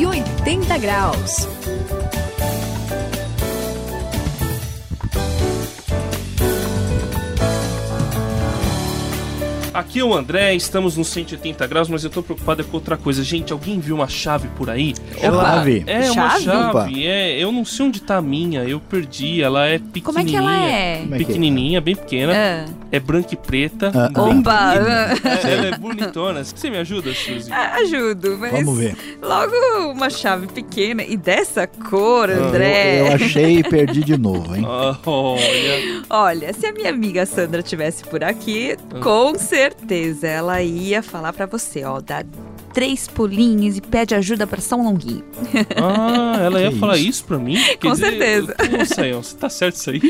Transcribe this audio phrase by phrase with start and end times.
[0.00, 1.46] 180 graus.
[9.72, 13.22] Aqui é o André, estamos nos 180 graus, mas eu tô preocupado com outra coisa.
[13.22, 14.94] Gente, alguém viu uma chave por aí?
[15.20, 15.84] Chave?
[15.86, 16.44] É, uma Chave?
[16.44, 17.06] chave.
[17.06, 19.40] É, eu não sei onde tá a minha, eu perdi.
[19.40, 20.02] Ela é pequenininha.
[20.04, 20.70] Como é que ela é?
[20.72, 21.18] É é?
[21.18, 22.32] Pequenininha, bem pequena.
[22.34, 22.80] Ah.
[22.90, 23.92] É branca e preta.
[23.94, 24.74] Ah, Opa!
[25.46, 26.42] Ela é bonitona.
[26.42, 27.52] Você me ajuda, Suzy?
[27.52, 28.96] Ah, Ajudo, mas Vamos ver.
[29.22, 29.54] logo
[29.92, 33.02] uma chave pequena e dessa cor, Eu, André.
[33.02, 34.64] eu achei e perdi de novo, hein?
[34.68, 36.02] Ah, olha.
[36.10, 39.59] Olha, se a minha amiga Sandra tivesse por aqui, com certeza
[40.22, 42.24] ela ia falar pra você, ó, dá
[42.72, 45.24] três pulinhos e pede ajuda pra São Longuinho.
[45.76, 47.08] Ah, ela ia Que falar isso?
[47.08, 47.54] isso pra mim?
[47.54, 48.54] Quer Com dizer, certeza.
[48.54, 50.00] Pô, Sayão, você tá certo isso aí?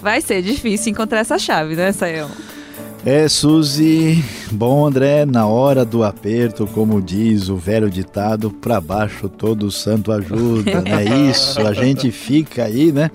[0.00, 2.30] Vai ser difícil encontrar essa chave, né, Sayão?
[3.04, 4.24] É, Suzy.
[4.50, 10.10] Bom, André, na hora do aperto, como diz o velho ditado, pra baixo todo santo
[10.10, 11.04] ajuda, né?
[11.30, 13.10] Isso, a gente fica aí, né?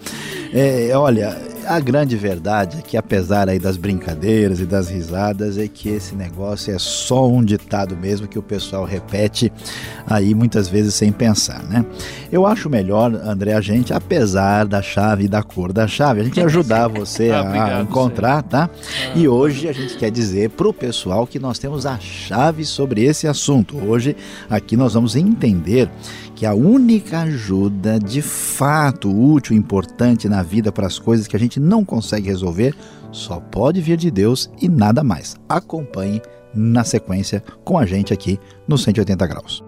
[0.54, 5.68] É, olha, a grande verdade é que apesar aí das brincadeiras e das risadas, é
[5.68, 9.52] que esse negócio é só um ditado mesmo que o pessoal repete
[10.08, 11.86] aí muitas vezes sem pensar, né?
[12.32, 16.24] Eu acho melhor, André, a gente, apesar da chave e da cor da chave, a
[16.24, 18.70] gente ajudar você Ah, a obrigado, encontrar, tá?
[19.16, 23.04] E hoje a gente quer dizer para o pessoal que nós temos a chave sobre
[23.04, 23.78] esse assunto.
[23.78, 24.16] Hoje
[24.50, 25.90] aqui nós vamos entender
[26.42, 31.40] que a única ajuda de fato útil, importante na vida para as coisas que a
[31.40, 32.74] gente não consegue resolver
[33.12, 35.36] só pode vir de Deus e nada mais.
[35.48, 36.20] Acompanhe
[36.52, 39.64] na sequência com a gente aqui no 180 graus.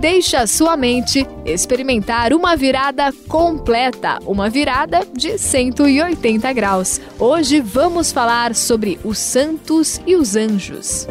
[0.00, 6.98] Deixe a sua mente experimentar uma virada completa, uma virada de 180 graus.
[7.18, 11.06] Hoje vamos falar sobre os santos e os anjos.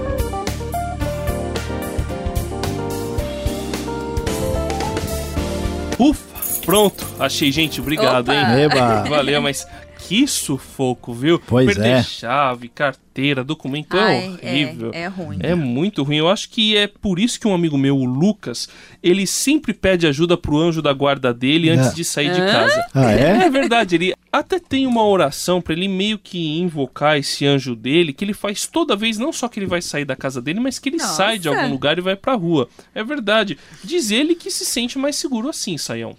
[5.98, 6.22] Ufa,
[6.66, 7.06] pronto.
[7.20, 7.82] Achei, gente.
[7.82, 8.34] Obrigado, Opa.
[8.34, 8.64] hein?
[8.64, 9.04] Eba!
[9.08, 9.68] Valeu, mas
[10.08, 11.40] que sufoco, viu?
[11.46, 12.04] Pois Perder é.
[12.04, 14.92] chave, carteira, documento é Ai, horrível.
[14.94, 15.38] É, é ruim.
[15.42, 16.16] É muito ruim.
[16.18, 18.68] Eu acho que é por isso que um amigo meu, o Lucas,
[19.04, 21.94] ele sempre pede ajuda pro anjo da guarda dele antes Ah.
[21.94, 22.86] de sair de casa.
[22.96, 23.46] Ah, é?
[23.46, 28.14] É verdade, ele até tem uma oração pra ele meio que invocar esse anjo dele,
[28.14, 30.80] que ele faz toda vez, não só que ele vai sair da casa dele, mas
[30.80, 31.14] que ele Nossa.
[31.16, 32.68] sai de algum lugar e vai pra rua.
[32.96, 33.58] É verdade.
[33.84, 36.16] Diz ele que se sente mais seguro assim, Saião.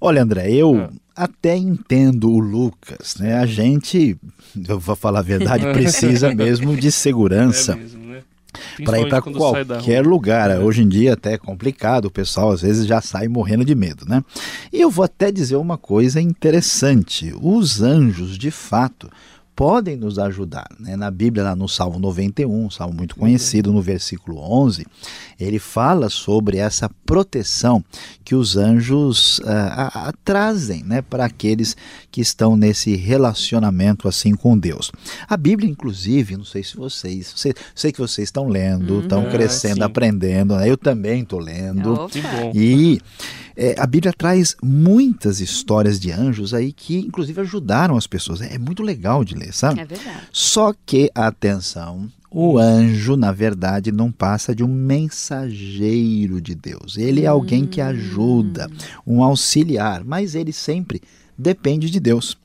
[0.00, 1.05] Olha, André, eu Ah.
[1.16, 3.38] Até entendo o Lucas, né?
[3.38, 4.16] A gente,
[4.68, 7.72] eu vou falar a verdade, precisa mesmo de segurança.
[7.72, 8.22] É mesmo, né?
[8.84, 10.50] para ir para qualquer lugar.
[10.50, 10.58] É.
[10.58, 14.06] Hoje em dia até é complicado, o pessoal às vezes já sai morrendo de medo,
[14.06, 14.22] né?
[14.72, 19.10] E eu vou até dizer uma coisa interessante: os anjos, de fato,
[19.56, 20.68] podem nos ajudar.
[20.78, 20.94] Né?
[20.96, 24.86] Na Bíblia, lá no Salmo 91, um salmo muito conhecido, no versículo 11,
[25.40, 27.82] ele fala sobre essa proteção
[28.22, 31.74] que os anjos ah, trazem né, para aqueles
[32.10, 34.92] que estão nesse relacionamento assim com Deus.
[35.26, 39.30] A Bíblia, inclusive, não sei se vocês, sei, sei que vocês estão lendo, estão Ah,
[39.30, 39.82] crescendo, sim.
[39.82, 40.68] aprendendo, né?
[40.68, 41.94] eu também estou lendo.
[41.94, 42.18] Opa.
[42.54, 43.00] E
[43.56, 48.42] é, a Bíblia traz muitas histórias de anjos aí que, inclusive, ajudaram as pessoas.
[48.42, 49.80] É, é muito legal de ler, sabe?
[49.80, 50.28] É verdade.
[50.30, 56.98] Só que, atenção, o anjo, na verdade, não passa de um mensageiro de Deus.
[56.98, 58.70] Ele é alguém que ajuda,
[59.06, 61.00] um auxiliar, mas ele sempre
[61.38, 62.36] depende de Deus.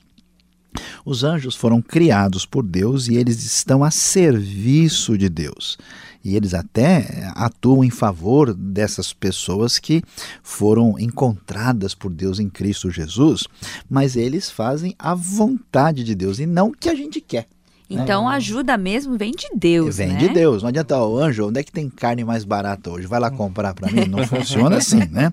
[1.04, 5.76] Os anjos foram criados por Deus e eles estão a serviço de Deus.
[6.24, 10.02] E eles até atuam em favor dessas pessoas que
[10.42, 13.44] foram encontradas por Deus em Cristo Jesus,
[13.88, 17.48] mas eles fazem a vontade de Deus e não o que a gente quer.
[17.94, 20.18] Então a ajuda mesmo vem de Deus, Vem né?
[20.18, 20.62] de Deus.
[20.62, 23.06] Não adianta, ó, anjo, onde é que tem carne mais barata hoje?
[23.06, 24.06] Vai lá comprar para mim.
[24.06, 25.32] Não funciona assim, né?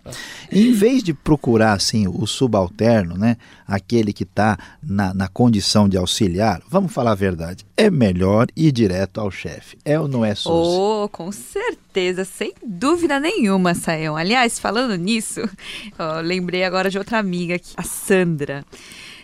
[0.51, 5.87] E em vez de procurar assim o subalterno, né, aquele que está na, na condição
[5.87, 9.77] de auxiliar, vamos falar a verdade, é melhor ir direto ao chefe.
[9.85, 10.77] É ou não é, Suzy?
[10.77, 14.15] Oh, com certeza, sem dúvida nenhuma, Sayão.
[14.15, 15.41] Aliás, falando nisso,
[15.97, 18.65] ó, lembrei agora de outra amiga aqui, a Sandra.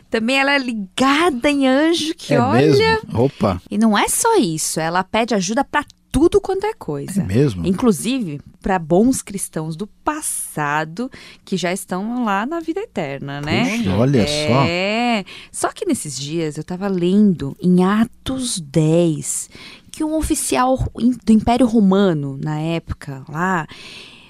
[0.10, 2.62] Também ela é ligada em anjo, que é olha.
[2.68, 3.00] mesmo?
[3.24, 7.22] Opa, E não é só isso, ela pede ajuda pra tudo quanto é coisa.
[7.22, 7.68] é mesmo?
[7.68, 11.12] Inclusive para bons cristãos do passado
[11.44, 13.78] que já estão lá na vida eterna, né?
[13.78, 14.64] Puxa, olha só.
[14.66, 15.26] É.
[15.52, 19.50] Só que nesses dias eu estava lendo em Atos 10
[19.92, 20.78] que um oficial
[21.26, 23.68] do Império Romano, na época, lá,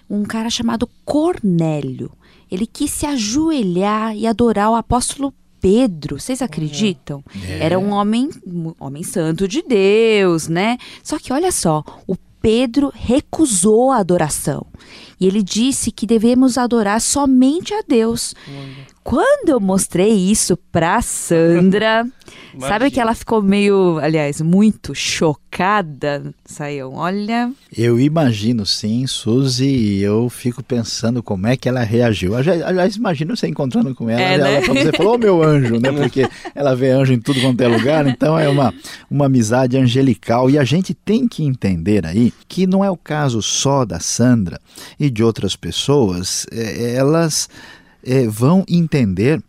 [0.09, 2.11] um cara chamado Cornélio,
[2.51, 5.33] ele quis se ajoelhar e adorar o apóstolo
[5.65, 7.23] Pedro, vocês acreditam?
[7.59, 10.77] Era um homem, um homem santo de Deus, né?
[11.01, 14.63] Só que olha só, o Pedro recusou a adoração.
[15.19, 18.33] E ele disse que devemos adorar somente a Deus.
[19.03, 22.07] Quando eu mostrei isso pra Sandra,
[22.59, 26.91] sabe que ela ficou meio, aliás, muito chocada, saiu.
[26.93, 32.35] Olha, Eu imagino sim, Suzy, e eu fico pensando como é que ela reagiu.
[32.35, 34.61] Ali- Aliás, imagino você encontrando com ela, É, ela né?
[34.61, 35.91] pra você falou, ô meu anjo, né?
[35.91, 38.73] Porque ela vê anjo em tudo quanto é lugar, então é uma,
[39.09, 40.49] uma amizade angelical.
[40.49, 44.59] E a gente tem que entender aí que não é o caso só da Sandra
[44.99, 47.49] e de outras pessoas, é, elas
[48.03, 49.41] é, vão entender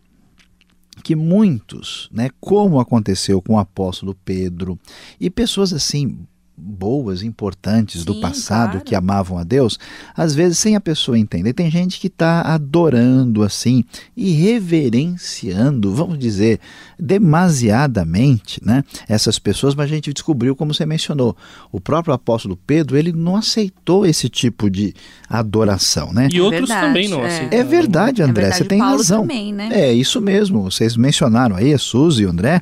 [1.03, 4.79] que muitos, né, como aconteceu com o apóstolo Pedro
[5.19, 6.19] e pessoas assim
[6.57, 8.85] boas, importantes do Sim, passado claro.
[8.85, 9.77] que amavam a Deus,
[10.15, 16.17] às vezes sem a pessoa entender, tem gente que está adorando assim e reverenciando, vamos
[16.17, 16.59] dizer,
[16.99, 21.37] demasiadamente, né, essas pessoas, mas a gente descobriu, como você mencionou,
[21.71, 24.95] o próprio apóstolo Pedro, ele não aceitou esse tipo de
[25.29, 26.27] adoração, né?
[26.31, 27.27] E outros verdade, também não é.
[27.27, 27.59] aceitaram.
[27.59, 29.21] É verdade, é André, verdade, você tem Paulo razão.
[29.21, 29.69] também, né?
[29.71, 32.61] É isso mesmo, vocês mencionaram aí, a Suzy e o André.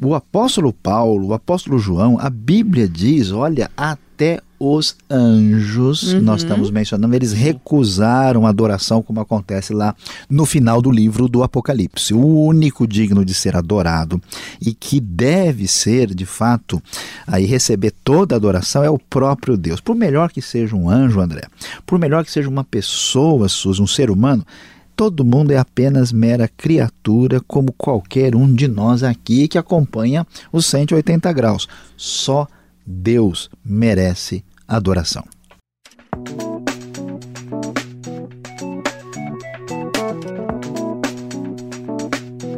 [0.00, 6.20] O apóstolo Paulo, o apóstolo João, a Bíblia diz: olha, até os anjos, Uhum.
[6.22, 9.94] nós estamos mencionando, eles recusaram a adoração, como acontece lá
[10.28, 12.12] no final do livro do Apocalipse.
[12.12, 14.20] O único digno de ser adorado
[14.60, 16.82] e que deve ser, de fato,
[17.26, 19.80] aí receber toda a adoração é o próprio Deus.
[19.80, 21.42] Por melhor que seja um anjo, André,
[21.86, 23.46] por melhor que seja uma pessoa,
[23.80, 24.44] um ser humano,
[24.98, 30.66] Todo mundo é apenas mera criatura, como qualquer um de nós aqui que acompanha os
[30.66, 31.68] 180 graus.
[31.96, 32.48] Só
[32.84, 35.22] Deus merece adoração.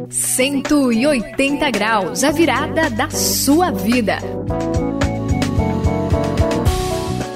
[0.09, 4.17] Cento e oitenta graus, a virada da sua vida.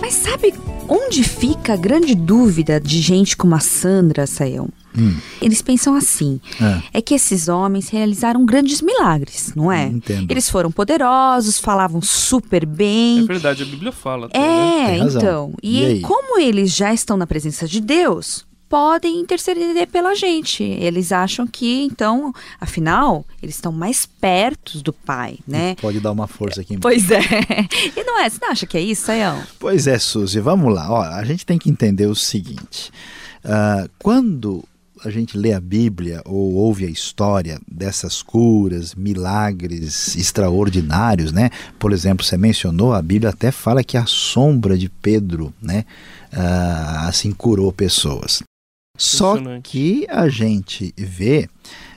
[0.01, 0.51] Mas sabe
[0.89, 4.67] onde fica a grande dúvida de gente como a Sandra, Sayão?
[4.97, 5.17] Hum.
[5.41, 6.81] Eles pensam assim: Ah.
[6.93, 9.85] é que esses homens realizaram grandes milagres, não é?
[9.87, 10.29] Entendo.
[10.31, 13.25] Eles foram poderosos, falavam super É bem.
[13.25, 14.27] verdade, a Bíblia fala.
[14.27, 14.95] até, né?
[14.95, 15.21] É, razão.
[15.21, 15.53] então.
[15.61, 20.63] E, E como eles já estão na presença de Deus, podem interceder pela gente.
[20.63, 25.75] Eles acham que, então, afinal, eles estão mais perto do Pai, né?
[25.79, 26.97] Pode dar uma força aqui embaixo.
[27.07, 27.19] Pois é.
[27.95, 28.29] E não é?
[28.29, 29.41] Você não acha que é isso, Sayão?
[29.59, 30.89] Pois é, Suzy, vamos lá.
[30.91, 32.91] Ó, a gente tem que entender o seguinte:
[33.43, 34.63] ah, quando
[35.03, 41.49] a gente lê a Bíblia ou ouve a história dessas curas, milagres extraordinários, né?
[41.77, 45.85] Por exemplo, você mencionou, a Bíblia até fala que a sombra de Pedro, né?
[46.35, 48.43] ah, assim curou pessoas.
[48.97, 51.49] Só que a gente vê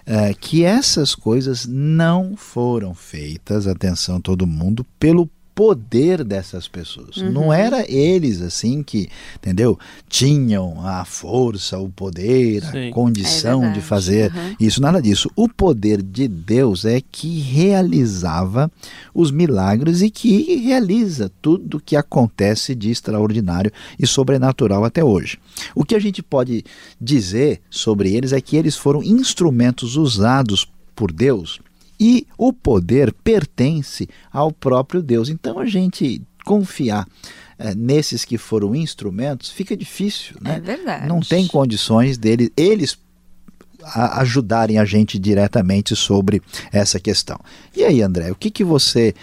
[0.05, 7.17] eh, que essas coisas não foram feitas, atenção todo mundo, pelo poder dessas pessoas.
[7.17, 9.77] Não era eles assim que, entendeu?
[10.09, 12.91] Tinham a força, o poder, a Sim.
[12.93, 14.55] condição É de fazer Uhum.
[14.61, 15.29] isso, nada disso.
[15.35, 18.71] O poder de Deus é que realizava
[19.13, 25.41] os milagres e que realiza tudo que acontece de extraordinário e sobrenatural até hoje.
[25.75, 26.65] O que a gente pode
[27.01, 31.59] dizer sobre eles é que eles foram instrumentos usados por Deus
[32.01, 35.29] e o poder pertence ao próprio Deus.
[35.29, 37.07] Então a gente confiar
[37.59, 40.57] eh, nesses que foram instrumentos fica difícil, né?
[40.57, 41.07] É verdade.
[41.09, 42.97] Não tem condições deles, eles
[43.83, 46.41] a- ajudarem a gente diretamente sobre
[46.73, 47.39] essa questão.
[47.77, 49.15] E aí, André, o que, que você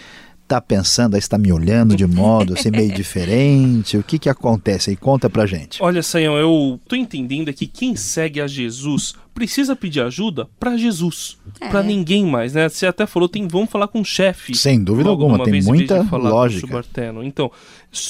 [0.46, 1.14] está pensando?
[1.14, 3.96] Aí está me olhando de modo assim, meio diferente?
[3.96, 4.96] O que, que acontece aí?
[4.96, 5.82] Conta pra gente.
[5.82, 10.78] Olha, Sayão, eu tô entendendo é que quem segue a Jesus precisa pedir ajuda pra
[10.78, 11.68] Jesus, É.
[11.68, 12.70] pra ninguém mais, né?
[12.70, 14.54] Você até falou, tem, vamos falar com o chefe.
[14.56, 16.66] Sem dúvida alguma, uma tem vez, muita lógica.
[16.66, 17.22] subalterno.
[17.22, 17.50] Então,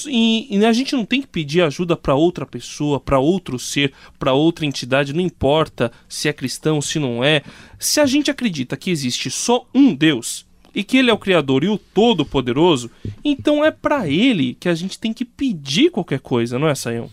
[0.06, 3.92] e, e a gente não tem que pedir ajuda pra outra pessoa, pra outro ser,
[4.20, 7.42] pra outra entidade, não importa se é cristão, se não é.
[7.76, 10.45] Se a gente acredita que existe só um Deus
[10.76, 12.90] e que ele é o criador e o todo poderoso,
[13.24, 17.08] então é pra ele que a gente tem que pedir qualquer coisa, não é, Sayão?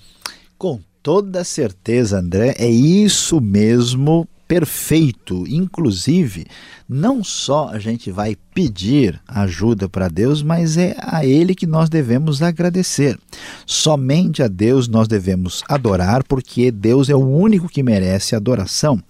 [0.58, 5.46] Com toda certeza, André, é isso mesmo, perfeito.
[5.48, 6.46] Inclusive,
[6.88, 11.90] não só a gente vai pedir ajuda para Deus, mas é a Ele que nós
[11.90, 13.18] devemos agradecer.
[13.66, 19.02] Somente a Deus nós devemos adorar, porque Deus é o único que merece adoração.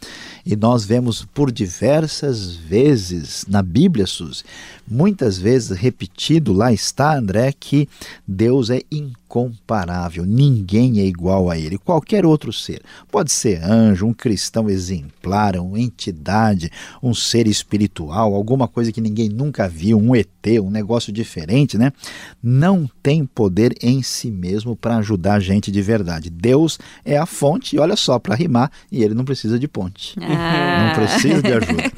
[0.45, 4.43] E nós vemos por diversas vezes na Bíblia, Suzy,
[4.85, 7.87] muitas vezes repetido, lá está, André, que
[8.27, 12.81] Deus é incomparável, ninguém é igual a Ele, qualquer outro ser.
[13.09, 16.69] Pode ser anjo, um cristão exemplar, uma entidade,
[17.01, 20.27] um ser espiritual, alguma coisa que ninguém nunca viu, um ET,
[20.61, 21.93] um negócio diferente, né?
[22.41, 26.29] Não tem poder em si mesmo para ajudar a gente de verdade.
[26.29, 30.19] Deus é a fonte, e olha só, para rimar, e ele não precisa de ponte.
[30.35, 30.93] Ah.
[30.97, 31.91] Não precisa de ajuda.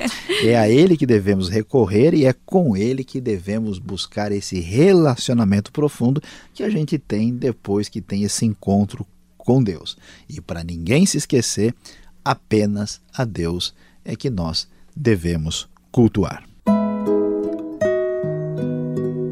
[0.44, 5.72] É a ele que devemos recorrer e é com ele que devemos buscar esse relacionamento
[5.72, 6.22] profundo
[6.54, 9.06] que a gente tem depois que tem esse encontro
[9.38, 9.98] com Deus.
[10.30, 11.74] E para ninguém se esquecer,
[12.24, 13.74] apenas a Deus
[14.04, 16.44] é que nós devemos cultuar.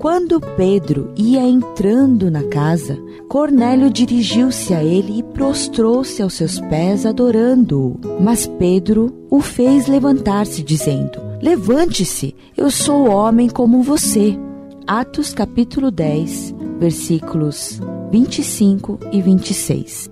[0.04, 7.06] Quando Pedro ia entrando na casa, Cornélio dirigiu-se a ele e prostrou-se aos seus pés,
[7.06, 7.98] adorando-o.
[8.22, 14.38] Mas Pedro o fez levantar-se, dizendo: Levante-se, eu sou homem como você.
[14.86, 17.80] Atos capítulo 10, versículos
[18.12, 20.12] 25 e 26.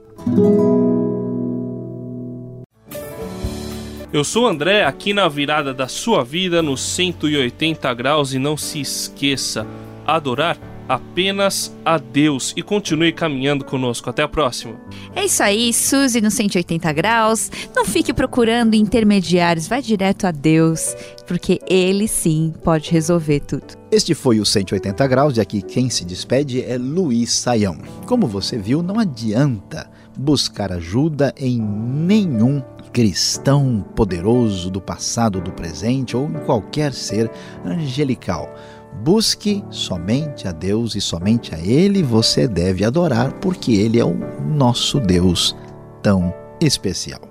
[4.13, 8.81] Eu sou André, aqui na virada da sua vida no 180 graus e não se
[8.81, 9.65] esqueça,
[10.05, 14.09] adorar apenas a Deus e continue caminhando conosco.
[14.09, 14.75] Até a próxima.
[15.15, 17.49] É isso aí, Suzy no 180 graus.
[17.73, 23.79] Não fique procurando intermediários, vai direto a Deus, porque ele sim pode resolver tudo.
[23.89, 27.77] Este foi o 180 graus e aqui quem se despede é Luiz Saião.
[28.05, 36.15] Como você viu, não adianta buscar ajuda em nenhum cristão poderoso do passado, do presente
[36.17, 37.31] ou em qualquer ser
[37.63, 38.53] angelical.
[38.93, 44.15] Busque somente a Deus e somente a Ele você deve adorar, porque Ele é o
[44.41, 45.55] nosso Deus
[46.03, 47.21] tão especial.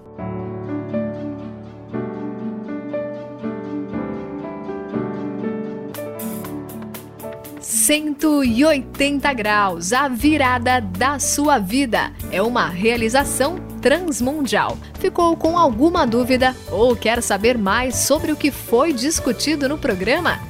[7.60, 12.12] Cento e oitenta graus, a virada da sua vida.
[12.30, 14.76] É uma realização transmundial.
[14.98, 20.49] Ficou com alguma dúvida ou quer saber mais sobre o que foi discutido no programa?